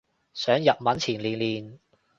[0.03, 0.03] 上日
[0.83, 1.79] 文前練練